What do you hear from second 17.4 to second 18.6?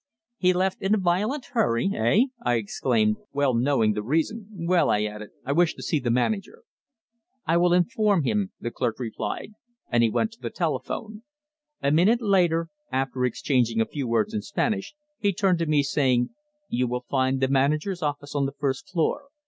manager's office on the